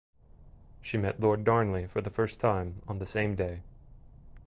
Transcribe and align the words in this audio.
She 0.81 0.97
met 0.97 1.19
Lord 1.19 1.43
Darnley 1.43 1.85
for 1.85 2.01
the 2.01 2.09
first 2.09 2.39
time 2.39 2.81
on 2.87 2.97
the 2.97 3.05
same 3.05 3.35
day. 3.35 3.61